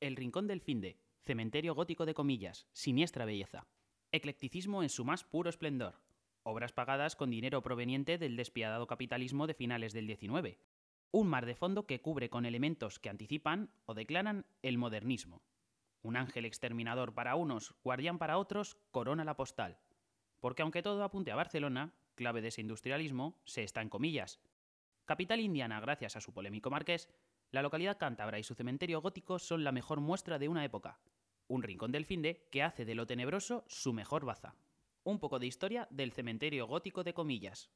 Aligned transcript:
El 0.00 0.16
Rincón 0.16 0.46
del 0.46 0.62
Finde, 0.62 0.98
cementerio 1.20 1.74
gótico 1.74 2.06
de 2.06 2.14
comillas, 2.14 2.66
siniestra 2.72 3.26
belleza. 3.26 3.66
Eclecticismo 4.12 4.82
en 4.82 4.88
su 4.88 5.04
más 5.04 5.24
puro 5.24 5.50
esplendor. 5.50 6.00
Obras 6.42 6.72
pagadas 6.72 7.16
con 7.16 7.28
dinero 7.28 7.60
proveniente 7.60 8.16
del 8.16 8.34
despiadado 8.34 8.86
capitalismo 8.86 9.46
de 9.46 9.52
finales 9.52 9.92
del 9.92 10.06
XIX. 10.06 10.56
Un 11.10 11.28
mar 11.28 11.44
de 11.44 11.54
fondo 11.54 11.86
que 11.86 12.00
cubre 12.00 12.30
con 12.30 12.46
elementos 12.46 12.98
que 12.98 13.10
anticipan 13.10 13.70
o 13.84 13.92
declaran 13.92 14.46
el 14.62 14.78
modernismo. 14.78 15.42
Un 16.00 16.16
ángel 16.16 16.46
exterminador 16.46 17.12
para 17.12 17.34
unos, 17.34 17.74
guardián 17.84 18.16
para 18.16 18.38
otros, 18.38 18.78
corona 18.92 19.26
la 19.26 19.36
postal. 19.36 19.76
Porque 20.40 20.62
aunque 20.62 20.82
todo 20.82 21.04
apunte 21.04 21.30
a 21.30 21.36
Barcelona, 21.36 21.92
clave 22.14 22.40
de 22.40 22.48
ese 22.48 22.62
industrialismo, 22.62 23.38
se 23.44 23.64
está 23.64 23.82
en 23.82 23.90
comillas. 23.90 24.40
Capital 25.04 25.40
indiana 25.40 25.78
gracias 25.78 26.16
a 26.16 26.22
su 26.22 26.32
polémico 26.32 26.70
marqués, 26.70 27.10
la 27.50 27.62
localidad 27.62 27.98
cántabra 27.98 28.38
y 28.38 28.42
su 28.42 28.54
cementerio 28.54 29.00
gótico 29.00 29.38
son 29.38 29.64
la 29.64 29.72
mejor 29.72 30.00
muestra 30.00 30.38
de 30.38 30.48
una 30.48 30.64
época. 30.64 31.00
Un 31.48 31.62
rincón 31.62 31.92
del 31.92 32.04
finde 32.04 32.46
que 32.50 32.62
hace 32.62 32.84
de 32.84 32.94
lo 32.94 33.06
tenebroso 33.06 33.64
su 33.66 33.92
mejor 33.92 34.24
baza. 34.24 34.54
Un 35.02 35.18
poco 35.18 35.38
de 35.38 35.46
historia 35.46 35.88
del 35.90 36.12
cementerio 36.12 36.66
gótico 36.66 37.02
de 37.02 37.14
comillas. 37.14 37.70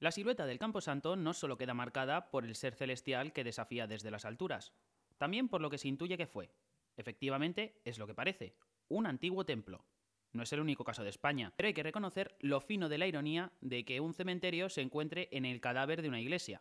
La 0.00 0.12
silueta 0.12 0.46
del 0.46 0.58
Camposanto 0.58 1.16
no 1.16 1.34
solo 1.34 1.58
queda 1.58 1.74
marcada 1.74 2.30
por 2.30 2.44
el 2.44 2.54
ser 2.54 2.74
celestial 2.74 3.32
que 3.32 3.44
desafía 3.44 3.86
desde 3.86 4.10
las 4.10 4.24
alturas, 4.24 4.72
también 5.18 5.48
por 5.48 5.60
lo 5.60 5.70
que 5.70 5.78
se 5.78 5.88
intuye 5.88 6.16
que 6.16 6.28
fue, 6.28 6.52
Efectivamente, 6.98 7.80
es 7.84 7.96
lo 7.96 8.08
que 8.08 8.14
parece, 8.14 8.56
un 8.88 9.06
antiguo 9.06 9.46
templo. 9.46 9.86
No 10.32 10.42
es 10.42 10.52
el 10.52 10.60
único 10.60 10.82
caso 10.82 11.04
de 11.04 11.10
España, 11.10 11.52
pero 11.56 11.68
hay 11.68 11.72
que 11.72 11.84
reconocer 11.84 12.36
lo 12.40 12.60
fino 12.60 12.88
de 12.88 12.98
la 12.98 13.06
ironía 13.06 13.52
de 13.60 13.84
que 13.84 14.00
un 14.00 14.14
cementerio 14.14 14.68
se 14.68 14.82
encuentre 14.82 15.28
en 15.30 15.44
el 15.44 15.60
cadáver 15.60 16.02
de 16.02 16.08
una 16.08 16.20
iglesia. 16.20 16.60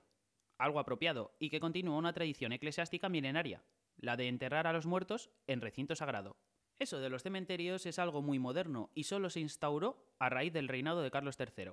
Algo 0.58 0.80
apropiado 0.80 1.36
y 1.40 1.50
que 1.50 1.60
continúa 1.60 1.98
una 1.98 2.14
tradición 2.14 2.52
eclesiástica 2.52 3.10
milenaria, 3.10 3.64
la 3.98 4.18
de 4.18 4.28
enterrar 4.28 4.68
a 4.68 4.74
los 4.74 4.86
muertos 4.86 5.30
en 5.48 5.62
recinto 5.62 5.96
sagrado. 5.96 6.38
Eso 6.80 7.00
de 7.00 7.10
los 7.10 7.24
cementerios 7.24 7.86
es 7.86 8.00
algo 8.00 8.22
muy 8.22 8.40
moderno 8.40 8.92
y 8.94 9.04
solo 9.04 9.30
se 9.30 9.40
instauró 9.40 10.14
a 10.20 10.30
raíz 10.30 10.54
del 10.54 10.68
reinado 10.68 11.02
de 11.02 11.12
Carlos 11.12 11.38
III. 11.40 11.72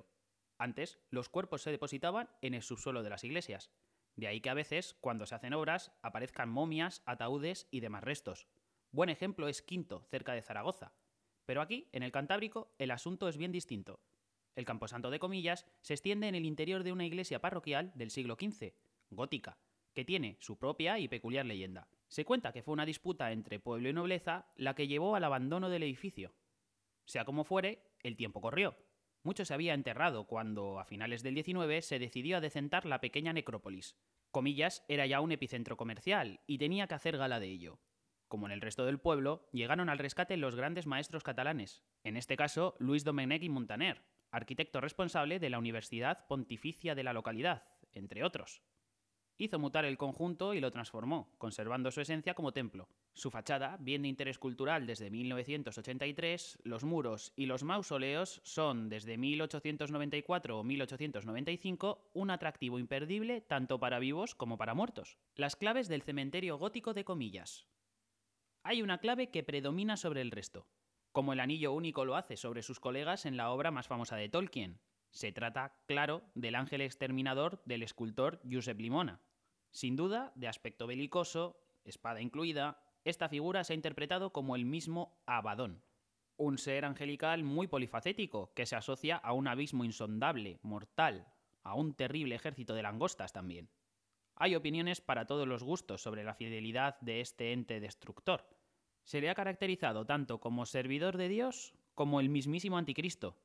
Antes, 0.57 0.99
los 1.09 1.29
cuerpos 1.29 1.61
se 1.61 1.71
depositaban 1.71 2.29
en 2.41 2.53
el 2.53 2.63
subsuelo 2.63 3.03
de 3.03 3.09
las 3.09 3.23
iglesias. 3.23 3.71
De 4.15 4.27
ahí 4.27 4.39
que 4.41 4.49
a 4.49 4.53
veces, 4.53 4.95
cuando 5.01 5.25
se 5.25 5.35
hacen 5.35 5.53
obras, 5.53 5.91
aparezcan 6.01 6.49
momias, 6.49 7.03
ataúdes 7.05 7.67
y 7.69 7.81
demás 7.81 8.03
restos. 8.03 8.47
Buen 8.91 9.09
ejemplo 9.09 9.47
es 9.47 9.61
Quinto, 9.61 10.05
cerca 10.09 10.33
de 10.33 10.41
Zaragoza. 10.41 10.93
Pero 11.45 11.61
aquí, 11.61 11.89
en 11.91 12.01
el 12.01 12.11
Cantábrico, 12.11 12.73
el 12.79 12.91
asunto 12.91 13.27
es 13.27 13.37
bien 13.37 13.51
distinto. 13.51 13.99
El 14.55 14.65
Camposanto 14.65 15.09
de 15.09 15.19
Comillas 15.19 15.65
se 15.81 15.93
extiende 15.93 16.27
en 16.27 16.35
el 16.35 16.45
interior 16.45 16.83
de 16.83 16.93
una 16.93 17.05
iglesia 17.05 17.41
parroquial 17.41 17.91
del 17.95 18.09
siglo 18.09 18.37
XV, 18.39 18.73
gótica, 19.09 19.57
que 19.93 20.05
tiene 20.05 20.37
su 20.39 20.57
propia 20.57 20.97
y 20.99 21.07
peculiar 21.07 21.45
leyenda. 21.45 21.89
Se 22.07 22.23
cuenta 22.23 22.53
que 22.53 22.63
fue 22.63 22.73
una 22.73 22.85
disputa 22.85 23.31
entre 23.31 23.59
pueblo 23.59 23.89
y 23.89 23.93
nobleza 23.93 24.47
la 24.55 24.73
que 24.73 24.87
llevó 24.87 25.15
al 25.15 25.25
abandono 25.25 25.69
del 25.69 25.83
edificio. 25.83 26.33
Sea 27.05 27.25
como 27.25 27.43
fuere, 27.43 27.83
el 28.01 28.15
tiempo 28.15 28.39
corrió. 28.39 28.77
Mucho 29.23 29.43
se 29.43 29.53
había 29.53 29.73
enterrado 29.73 30.25
cuando, 30.25 30.79
a 30.79 30.85
finales 30.85 31.21
del 31.21 31.35
XIX, 31.35 31.83
se 31.83 31.99
decidió 31.99 32.37
a 32.37 32.41
decentar 32.41 32.85
la 32.85 33.01
pequeña 33.01 33.33
necrópolis. 33.33 33.97
Comillas 34.31 34.85
era 34.87 35.05
ya 35.05 35.19
un 35.19 35.31
epicentro 35.31 35.77
comercial 35.77 36.41
y 36.45 36.57
tenía 36.59 36.87
que 36.87 36.93
hacer 36.93 37.17
gala 37.17 37.39
de 37.39 37.47
ello. 37.47 37.79
Como 38.27 38.45
en 38.45 38.51
el 38.51 38.61
resto 38.61 38.85
del 38.85 38.99
pueblo, 38.99 39.49
llegaron 39.51 39.89
al 39.89 39.99
rescate 39.99 40.37
los 40.37 40.55
grandes 40.55 40.87
maestros 40.87 41.23
catalanes, 41.23 41.83
en 42.03 42.17
este 42.17 42.37
caso 42.37 42.75
Luis 42.79 43.03
Domenech 43.03 43.43
y 43.43 43.49
Montaner, 43.49 44.03
arquitecto 44.35 44.81
responsable 44.81 45.39
de 45.39 45.49
la 45.49 45.59
Universidad 45.59 46.27
Pontificia 46.27 46.93
de 46.93 47.03
la 47.03 47.13
localidad, 47.13 47.63
entre 47.93 48.23
otros. 48.23 48.61
Hizo 49.37 49.59
mutar 49.59 49.83
el 49.83 49.97
conjunto 49.97 50.53
y 50.53 50.61
lo 50.61 50.71
transformó, 50.71 51.29
conservando 51.37 51.91
su 51.91 51.99
esencia 51.99 52.35
como 52.35 52.53
templo. 52.53 52.87
Su 53.13 53.31
fachada, 53.31 53.77
bien 53.79 54.01
de 54.01 54.07
interés 54.07 54.39
cultural 54.39 54.85
desde 54.85 55.09
1983, 55.09 56.59
los 56.63 56.85
muros 56.85 57.33
y 57.35 57.45
los 57.45 57.63
mausoleos 57.63 58.41
son 58.43 58.87
desde 58.87 59.17
1894 59.17 60.59
o 60.59 60.63
1895 60.63 62.11
un 62.13 62.31
atractivo 62.31 62.79
imperdible 62.79 63.41
tanto 63.41 63.79
para 63.79 63.99
vivos 63.99 64.35
como 64.35 64.57
para 64.57 64.73
muertos. 64.73 65.17
Las 65.35 65.57
claves 65.57 65.89
del 65.89 66.01
cementerio 66.01 66.57
gótico 66.57 66.93
de 66.93 67.03
comillas. 67.03 67.67
Hay 68.63 68.81
una 68.81 68.99
clave 68.99 69.31
que 69.31 69.43
predomina 69.43 69.97
sobre 69.97 70.21
el 70.21 70.31
resto, 70.31 70.65
como 71.15 71.31
el 71.31 71.39
anillo 71.39 71.71
único 71.71 72.03
lo 72.03 72.17
hace 72.17 72.35
sobre 72.35 72.61
sus 72.61 72.81
colegas 72.81 73.25
en 73.25 73.37
la 73.37 73.49
obra 73.49 73.71
más 73.71 73.87
famosa 73.87 74.17
de 74.17 74.27
Tolkien. 74.27 74.81
Se 75.11 75.31
trata, 75.31 75.73
claro, 75.85 76.23
del 76.33 76.55
ángel 76.55 76.81
exterminador 76.81 77.63
del 77.63 77.83
escultor 77.83 78.41
Josep 78.51 78.77
Limona. 78.81 79.21
Sin 79.71 79.95
duda, 79.95 80.33
de 80.35 80.49
aspecto 80.49 80.87
belicoso, 80.87 81.57
espada 81.85 82.19
incluida, 82.19 82.83
esta 83.05 83.29
figura 83.29 83.63
se 83.63 83.71
ha 83.71 83.77
interpretado 83.77 84.33
como 84.33 84.57
el 84.57 84.65
mismo 84.65 85.17
Abadón, 85.25 85.81
un 86.35 86.57
ser 86.57 86.83
angelical 86.83 87.45
muy 87.45 87.67
polifacético 87.67 88.53
que 88.53 88.65
se 88.65 88.75
asocia 88.75 89.15
a 89.15 89.31
un 89.31 89.47
abismo 89.47 89.85
insondable, 89.85 90.59
mortal, 90.63 91.29
a 91.63 91.75
un 91.75 91.93
terrible 91.93 92.35
ejército 92.35 92.73
de 92.73 92.83
langostas 92.83 93.31
también. 93.31 93.69
Hay 94.35 94.53
opiniones 94.53 94.99
para 94.99 95.27
todos 95.27 95.47
los 95.47 95.63
gustos 95.63 96.01
sobre 96.01 96.25
la 96.25 96.33
fidelidad 96.33 96.99
de 96.99 97.21
este 97.21 97.53
ente 97.53 97.79
destructor. 97.79 98.45
Se 99.05 99.21
le 99.21 99.29
ha 99.29 99.35
caracterizado 99.35 100.05
tanto 100.05 100.39
como 100.39 100.65
servidor 100.65 101.17
de 101.17 101.29
Dios 101.29 101.73
como 101.93 102.19
el 102.19 102.29
mismísimo 102.29 102.77
anticristo. 102.77 103.37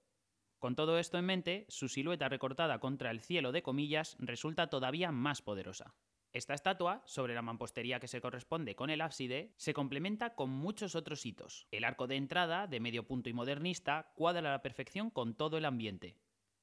Con 0.58 0.74
todo 0.74 0.98
esto 0.98 1.18
en 1.18 1.26
mente, 1.26 1.66
su 1.68 1.88
silueta 1.88 2.28
recortada 2.28 2.80
contra 2.80 3.10
el 3.10 3.20
cielo 3.20 3.52
de 3.52 3.62
comillas 3.62 4.16
resulta 4.18 4.68
todavía 4.68 5.12
más 5.12 5.42
poderosa. 5.42 5.94
Esta 6.32 6.54
estatua, 6.54 7.02
sobre 7.06 7.34
la 7.34 7.42
mampostería 7.42 8.00
que 8.00 8.08
se 8.08 8.20
corresponde 8.20 8.74
con 8.74 8.88
el 8.88 9.00
ábside, 9.00 9.52
se 9.56 9.74
complementa 9.74 10.34
con 10.34 10.48
muchos 10.48 10.94
otros 10.94 11.26
hitos. 11.26 11.66
El 11.70 11.84
arco 11.84 12.06
de 12.06 12.16
entrada, 12.16 12.66
de 12.66 12.80
medio 12.80 13.06
punto 13.06 13.28
y 13.28 13.32
modernista, 13.32 14.12
cuadra 14.14 14.48
a 14.48 14.52
la 14.52 14.62
perfección 14.62 15.10
con 15.10 15.34
todo 15.34 15.58
el 15.58 15.64
ambiente. 15.64 16.16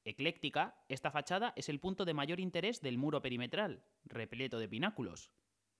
Ecléctica, 0.04 0.82
esta 0.88 1.10
fachada 1.10 1.52
es 1.54 1.68
el 1.68 1.80
punto 1.80 2.04
de 2.04 2.14
mayor 2.14 2.40
interés 2.40 2.80
del 2.80 2.98
muro 2.98 3.20
perimetral, 3.20 3.84
repleto 4.04 4.58
de 4.58 4.68
pináculos. 4.68 5.30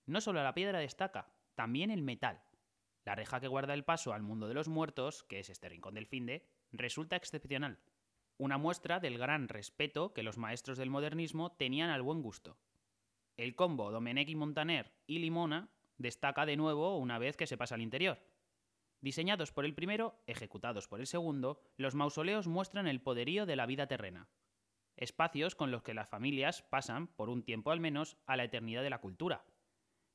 No 0.07 0.21
solo 0.21 0.43
la 0.43 0.55
piedra 0.55 0.81
destaca, 0.81 1.33
también 1.55 1.91
el 1.91 2.03
metal. 2.03 2.43
La 3.09 3.15
reja 3.15 3.41
que 3.41 3.49
guarda 3.49 3.73
el 3.73 3.87
paso 3.87 4.13
al 4.13 4.23
mundo 4.23 4.49
de 4.49 4.53
los 4.53 4.69
muertos, 4.69 5.25
que 5.25 5.39
es 5.39 5.49
este 5.49 5.71
rincón 5.71 5.95
del 5.95 6.05
finde, 6.05 6.47
resulta 6.73 7.17
excepcional. 7.17 7.79
Una 8.37 8.59
muestra 8.59 9.01
del 9.01 9.17
gran 9.17 9.49
respeto 9.49 10.13
que 10.13 10.23
los 10.23 10.37
maestros 10.37 10.77
del 10.77 10.91
modernismo 10.91 11.53
tenían 11.53 11.89
al 11.89 12.03
buen 12.03 12.21
gusto. 12.21 12.59
El 13.39 13.57
combo 13.57 13.91
Domenech 13.91 14.29
y 14.29 14.35
Montaner 14.35 14.93
y 15.07 15.21
Limona 15.21 15.71
destaca 15.97 16.45
de 16.45 16.59
nuevo 16.59 16.99
una 16.99 17.19
vez 17.19 17.39
que 17.39 17.47
se 17.47 17.57
pasa 17.57 17.77
al 17.77 17.81
interior. 17.81 18.19
Diseñados 19.01 19.53
por 19.53 19.65
el 19.65 19.75
primero, 19.75 20.23
ejecutados 20.27 20.87
por 20.87 21.01
el 21.01 21.07
segundo, 21.07 21.63
los 21.79 21.95
mausoleos 21.95 22.47
muestran 22.47 22.87
el 22.87 23.01
poderío 23.01 23.47
de 23.47 23.57
la 23.57 23.65
vida 23.65 23.87
terrena. 23.87 24.29
Espacios 24.99 25.55
con 25.55 25.71
los 25.71 25.83
que 25.83 25.95
las 25.95 26.11
familias 26.11 26.61
pasan, 26.61 27.07
por 27.07 27.31
un 27.31 27.43
tiempo 27.43 27.71
al 27.71 27.81
menos, 27.81 28.19
a 28.27 28.37
la 28.37 28.45
eternidad 28.45 28.83
de 28.83 28.91
la 28.91 29.01
cultura. 29.01 29.47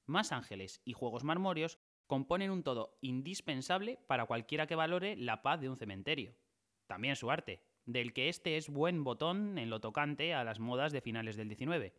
Más 0.05 0.31
ángeles 0.31 0.83
y 0.85 0.93
juegos 0.93 1.23
marmóreos 1.23 1.79
componen 2.13 2.51
un 2.51 2.61
todo 2.61 2.95
indispensable 3.01 3.97
para 4.05 4.27
cualquiera 4.27 4.67
que 4.67 4.75
valore 4.75 5.15
la 5.15 5.41
paz 5.41 5.59
de 5.59 5.67
un 5.67 5.77
cementerio. 5.77 6.35
También 6.85 7.15
su 7.15 7.31
arte, 7.31 7.63
del 7.87 8.13
que 8.13 8.29
este 8.29 8.55
es 8.55 8.69
buen 8.69 9.03
botón 9.03 9.57
en 9.57 9.71
lo 9.71 9.81
tocante 9.81 10.35
a 10.35 10.43
las 10.43 10.59
modas 10.59 10.93
de 10.93 11.01
finales 11.01 11.37
del 11.37 11.49
XIX. 11.49 11.91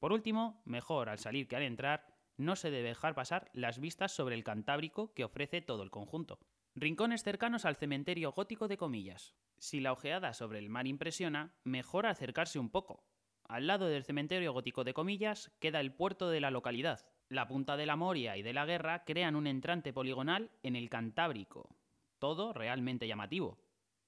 Por 0.00 0.12
último, 0.12 0.60
mejor 0.64 1.08
al 1.08 1.20
salir 1.20 1.46
que 1.46 1.54
al 1.54 1.62
entrar, 1.62 2.16
no 2.36 2.56
se 2.56 2.72
debe 2.72 2.88
dejar 2.88 3.14
pasar 3.14 3.48
las 3.52 3.78
vistas 3.78 4.10
sobre 4.10 4.34
el 4.34 4.42
Cantábrico 4.42 5.14
que 5.14 5.22
ofrece 5.22 5.60
todo 5.60 5.84
el 5.84 5.92
conjunto. 5.92 6.40
Rincones 6.74 7.22
cercanos 7.22 7.64
al 7.64 7.76
cementerio 7.76 8.32
gótico 8.32 8.66
de 8.66 8.76
comillas. 8.76 9.36
Si 9.58 9.78
la 9.78 9.92
ojeada 9.92 10.34
sobre 10.34 10.58
el 10.58 10.68
mar 10.68 10.88
impresiona, 10.88 11.54
mejor 11.62 12.06
acercarse 12.06 12.58
un 12.58 12.70
poco. 12.70 13.04
Al 13.44 13.68
lado 13.68 13.86
del 13.86 14.02
cementerio 14.02 14.52
gótico 14.52 14.82
de 14.82 14.94
comillas 14.94 15.52
queda 15.60 15.78
el 15.78 15.94
puerto 15.94 16.28
de 16.28 16.40
la 16.40 16.50
localidad. 16.50 17.06
La 17.28 17.48
punta 17.48 17.76
de 17.76 17.86
la 17.86 17.96
Moria 17.96 18.36
y 18.36 18.42
de 18.42 18.52
la 18.52 18.66
Guerra 18.66 19.04
crean 19.04 19.36
un 19.36 19.46
entrante 19.46 19.92
poligonal 19.92 20.50
en 20.62 20.76
el 20.76 20.90
Cantábrico. 20.90 21.76
Todo 22.18 22.52
realmente 22.52 23.08
llamativo. 23.08 23.58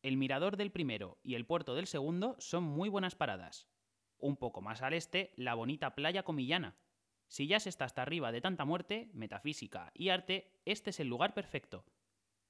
El 0.03 0.17
mirador 0.17 0.57
del 0.57 0.71
primero 0.71 1.19
y 1.23 1.35
el 1.35 1.47
puerto 1.47 1.75
del 1.75 1.87
segundo 1.87 2.37
son 2.39 2.63
muy 2.63 2.89
buenas 2.89 3.15
paradas. 3.15 3.69
Un 4.19 4.37
poco 4.37 4.61
más 4.61 4.83
al 4.83 4.95
este, 4.95 5.33
la 5.37 5.55
bonita 5.55 5.95
playa 5.95 6.23
comillana, 6.23 6.77
si 7.29 7.47
ya 7.47 7.61
se 7.61 7.69
está 7.69 7.85
hasta 7.85 8.03
arriba 8.03 8.33
de 8.33 8.41
tanta 8.41 8.65
muerte, 8.65 9.11
metafísica 9.13 9.91
y 9.95 10.11
arte, 10.11 10.61
este 10.65 10.91
es 10.91 11.01
el 11.01 11.09
lugar 11.09 11.35
perfecto. 11.35 11.85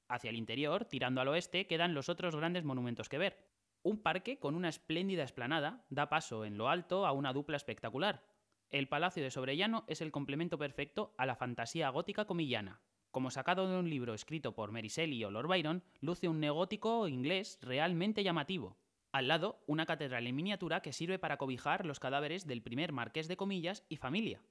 Hacia 0.09 0.31
el 0.31 0.37
interior, 0.37 0.85
tirando 0.85 1.21
al 1.21 1.29
oeste, 1.29 1.67
quedan 1.67 1.95
los 1.95 2.09
otros 2.09 2.37
grandes 2.37 2.65
monumentos 2.65 3.09
que 3.09 3.19
ver. 3.19 3.49
Un 3.83 4.03
parque 4.03 4.39
con 4.39 4.55
una 4.55 4.69
espléndida 4.69 5.23
esplanada 5.23 5.85
da 5.91 6.09
paso 6.09 6.45
en 6.45 6.59
lo 6.59 6.69
alto 6.69 7.07
a 7.07 7.12
una 7.12 7.33
dupla 7.33 7.57
espectacular. 7.57 8.23
El 8.71 8.89
Palacio 8.89 9.23
de 9.23 9.31
Sobrellano 9.31 9.85
es 9.87 10.01
el 10.01 10.11
complemento 10.11 10.59
perfecto 10.59 11.15
a 11.19 11.27
la 11.27 11.37
fantasía 11.37 11.89
gótica 11.91 12.25
comillana. 12.25 12.81
Como 13.13 13.31
sacado 13.31 13.71
de 13.71 13.79
un 13.79 13.89
libro 13.89 14.13
escrito 14.13 14.55
por 14.55 14.73
Mary 14.73 14.89
Shelley 14.89 15.25
o 15.25 15.31
Lord 15.31 15.47
Byron, 15.47 15.85
luce 16.01 16.29
un 16.29 16.41
neogótico 16.41 17.07
inglés 17.09 17.59
realmente 17.63 18.25
llamativo. 18.25 18.77
Al 19.13 19.29
lado, 19.29 19.63
una 19.67 19.87
catedral 19.87 20.27
en 20.27 20.37
miniatura 20.37 20.83
que 20.83 20.93
sirve 20.93 21.19
para 21.19 21.39
cobijar 21.39 21.87
los 21.87 22.01
cadáveres 22.01 22.47
del 22.47 22.61
primer 22.61 22.93
marqués 22.93 23.29
de 23.29 23.37
comillas 23.37 23.85
y 23.89 23.97
familia. 23.97 24.43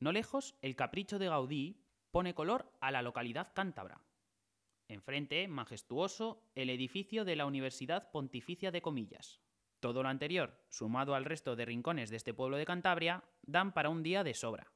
No 0.00 0.12
lejos, 0.12 0.56
el 0.60 0.76
capricho 0.76 1.18
de 1.18 1.28
Gaudí 1.28 1.80
pone 2.10 2.34
color 2.34 2.70
a 2.80 2.90
la 2.90 3.02
localidad 3.02 3.52
cántabra. 3.54 4.02
Enfrente, 4.88 5.48
majestuoso, 5.48 6.42
el 6.54 6.68
edificio 6.68 7.24
de 7.24 7.36
la 7.36 7.46
Universidad 7.46 8.10
Pontificia 8.10 8.70
de 8.70 8.82
Comillas. 8.82 9.40
Todo 9.80 10.02
lo 10.02 10.08
anterior, 10.08 10.60
sumado 10.68 11.14
al 11.14 11.24
resto 11.24 11.56
de 11.56 11.64
rincones 11.64 12.10
de 12.10 12.16
este 12.16 12.34
pueblo 12.34 12.56
de 12.56 12.66
Cantabria, 12.66 13.24
dan 13.46 13.72
para 13.72 13.88
un 13.88 14.02
día 14.02 14.24
de 14.24 14.34
sobra. 14.34 14.72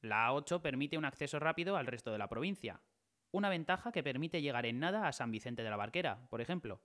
La 0.00 0.30
A8 0.30 0.60
permite 0.60 0.98
un 0.98 1.04
acceso 1.04 1.38
rápido 1.38 1.76
al 1.76 1.86
resto 1.86 2.12
de 2.12 2.18
la 2.18 2.28
provincia, 2.28 2.82
una 3.30 3.48
ventaja 3.48 3.92
que 3.92 4.02
permite 4.02 4.42
llegar 4.42 4.66
en 4.66 4.78
nada 4.78 5.08
a 5.08 5.12
San 5.12 5.30
Vicente 5.30 5.62
de 5.62 5.70
la 5.70 5.76
Barquera, 5.76 6.26
por 6.30 6.40
ejemplo. 6.40 6.80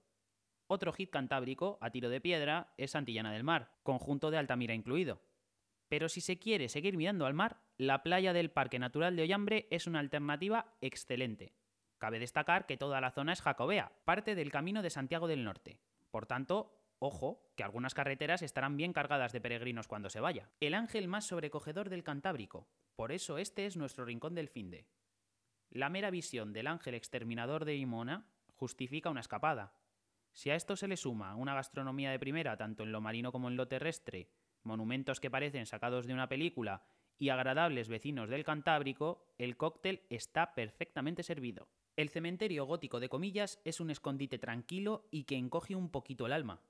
Otro 0.67 0.91
hit 0.93 1.11
cantábrico, 1.11 1.77
a 1.81 1.89
tiro 1.91 2.09
de 2.09 2.21
piedra, 2.21 2.73
es 2.77 2.91
Santillana 2.91 3.31
del 3.31 3.43
Mar, 3.43 3.71
conjunto 3.83 4.31
de 4.31 4.37
Altamira 4.37 4.73
incluido. 4.73 5.21
Pero 5.89 6.09
si 6.09 6.21
se 6.21 6.39
quiere 6.39 6.69
seguir 6.69 6.97
mirando 6.97 7.25
al 7.25 7.33
mar, 7.33 7.61
la 7.77 8.01
playa 8.01 8.33
del 8.33 8.49
Parque 8.49 8.79
Natural 8.79 9.15
de 9.15 9.23
Ollambre 9.23 9.67
es 9.69 9.85
una 9.85 9.99
alternativa 9.99 10.73
excelente. 10.81 11.53
Cabe 11.99 12.19
destacar 12.19 12.65
que 12.65 12.77
toda 12.77 12.99
la 12.99 13.11
zona 13.11 13.33
es 13.33 13.41
jacobea, 13.41 13.91
parte 14.03 14.35
del 14.35 14.51
Camino 14.51 14.81
de 14.81 14.89
Santiago 14.89 15.27
del 15.27 15.43
Norte. 15.43 15.79
Por 16.09 16.25
tanto, 16.25 16.82
ojo, 17.03 17.41
que 17.55 17.63
algunas 17.63 17.93
carreteras 17.93 18.41
estarán 18.41 18.77
bien 18.77 18.93
cargadas 18.93 19.31
de 19.31 19.41
peregrinos 19.41 19.87
cuando 19.87 20.09
se 20.09 20.19
vaya. 20.19 20.49
El 20.59 20.73
ángel 20.73 21.07
más 21.07 21.25
sobrecogedor 21.25 21.89
del 21.89 22.03
Cantábrico. 22.03 22.67
Por 22.95 23.11
eso 23.11 23.37
este 23.37 23.65
es 23.65 23.77
nuestro 23.77 24.05
rincón 24.05 24.35
del 24.35 24.49
finde. 24.49 24.87
La 25.69 25.89
mera 25.89 26.11
visión 26.11 26.53
del 26.53 26.67
ángel 26.67 26.93
exterminador 26.93 27.65
de 27.65 27.75
Imona 27.75 28.27
justifica 28.53 29.09
una 29.09 29.21
escapada. 29.21 29.73
Si 30.31 30.49
a 30.49 30.55
esto 30.55 30.75
se 30.75 30.87
le 30.87 30.97
suma 30.97 31.35
una 31.35 31.53
gastronomía 31.53 32.11
de 32.11 32.19
primera 32.19 32.57
tanto 32.57 32.83
en 32.83 32.91
lo 32.91 33.01
marino 33.01 33.31
como 33.31 33.49
en 33.49 33.57
lo 33.57 33.67
terrestre, 33.67 34.29
monumentos 34.63 35.19
que 35.19 35.29
parecen 35.29 35.65
sacados 35.65 36.07
de 36.07 36.13
una 36.13 36.29
película 36.29 36.83
y 37.17 37.29
agradables 37.29 37.89
vecinos 37.89 38.29
del 38.29 38.43
Cantábrico, 38.43 39.27
el 39.37 39.57
cóctel 39.57 40.05
está 40.09 40.55
perfectamente 40.55 41.23
servido. 41.23 41.67
El 41.95 42.09
cementerio 42.09 42.65
gótico 42.65 42.99
de 42.99 43.09
comillas 43.09 43.59
es 43.65 43.79
un 43.79 43.91
escondite 43.91 44.39
tranquilo 44.39 45.07
y 45.11 45.25
que 45.25 45.35
encoge 45.35 45.75
un 45.75 45.91
poquito 45.91 46.25
el 46.25 46.33
alma. 46.33 46.61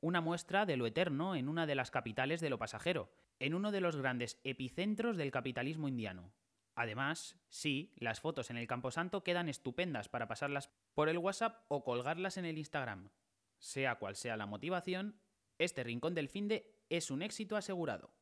Una 0.00 0.20
muestra 0.20 0.64
de 0.64 0.76
lo 0.76 0.86
eterno 0.86 1.34
en 1.34 1.48
una 1.48 1.66
de 1.66 1.74
las 1.74 1.90
capitales 1.90 2.40
de 2.40 2.50
lo 2.50 2.58
pasajero, 2.58 3.10
en 3.40 3.54
uno 3.54 3.72
de 3.72 3.80
los 3.80 3.96
grandes 3.96 4.40
epicentros 4.44 5.16
del 5.16 5.32
capitalismo 5.32 5.88
indiano. 5.88 6.32
Además, 6.76 7.36
sí, 7.48 7.92
las 7.96 8.20
fotos 8.20 8.50
en 8.50 8.56
el 8.56 8.68
Camposanto 8.68 9.24
quedan 9.24 9.48
estupendas 9.48 10.08
para 10.08 10.28
pasarlas 10.28 10.70
por 10.94 11.08
el 11.08 11.18
WhatsApp 11.18 11.64
o 11.66 11.82
colgarlas 11.82 12.36
en 12.36 12.44
el 12.44 12.58
Instagram. 12.58 13.10
Sea 13.58 13.96
cual 13.96 14.14
sea 14.14 14.36
la 14.36 14.46
motivación, 14.46 15.20
este 15.58 15.82
rincón 15.82 16.14
del 16.14 16.28
finde 16.28 16.84
es 16.88 17.10
un 17.10 17.22
éxito 17.22 17.56
asegurado. 17.56 18.12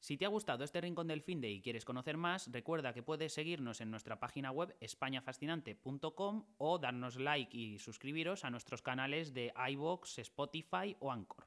Si 0.00 0.16
te 0.16 0.24
ha 0.24 0.28
gustado 0.28 0.64
este 0.64 0.80
Rincón 0.80 1.08
del 1.08 1.20
Finde 1.20 1.50
y 1.50 1.60
quieres 1.60 1.84
conocer 1.84 2.16
más, 2.16 2.50
recuerda 2.50 2.94
que 2.94 3.02
puedes 3.02 3.34
seguirnos 3.34 3.82
en 3.82 3.90
nuestra 3.90 4.18
página 4.18 4.50
web 4.50 4.74
españafascinante.com 4.80 6.46
o 6.56 6.78
darnos 6.78 7.16
like 7.16 7.54
y 7.54 7.78
suscribiros 7.78 8.46
a 8.46 8.50
nuestros 8.50 8.80
canales 8.80 9.34
de 9.34 9.52
iVoox, 9.72 10.18
Spotify 10.20 10.96
o 11.00 11.12
Anchor. 11.12 11.36